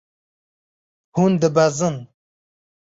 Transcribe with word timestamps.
Hûn 1.15 1.33
dibezin. 1.41 1.97